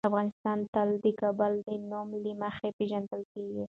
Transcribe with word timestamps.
افغانستان 0.09 0.59
تل 0.73 0.89
د 1.03 1.05
کابل 1.21 1.53
د 1.67 1.69
نوم 1.89 2.09
له 2.23 2.31
مخې 2.43 2.69
پېژندل 2.77 3.21
کېږي. 3.33 3.63